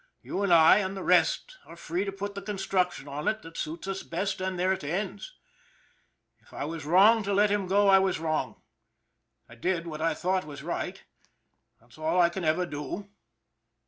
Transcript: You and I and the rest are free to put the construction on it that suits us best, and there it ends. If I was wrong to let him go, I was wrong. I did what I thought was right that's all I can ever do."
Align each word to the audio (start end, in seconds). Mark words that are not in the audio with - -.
You 0.23 0.41
and 0.41 0.51
I 0.51 0.77
and 0.79 0.97
the 0.97 1.03
rest 1.03 1.59
are 1.67 1.75
free 1.75 2.05
to 2.05 2.11
put 2.11 2.33
the 2.33 2.41
construction 2.41 3.07
on 3.07 3.27
it 3.27 3.43
that 3.43 3.55
suits 3.55 3.87
us 3.87 4.01
best, 4.01 4.41
and 4.41 4.57
there 4.57 4.73
it 4.73 4.83
ends. 4.83 5.35
If 6.39 6.51
I 6.53 6.65
was 6.65 6.85
wrong 6.85 7.21
to 7.21 7.31
let 7.35 7.51
him 7.51 7.67
go, 7.67 7.87
I 7.87 7.99
was 7.99 8.19
wrong. 8.19 8.63
I 9.47 9.53
did 9.53 9.85
what 9.85 10.01
I 10.01 10.15
thought 10.15 10.43
was 10.43 10.63
right 10.63 11.03
that's 11.79 11.99
all 11.99 12.19
I 12.19 12.29
can 12.29 12.43
ever 12.43 12.65
do." 12.65 13.09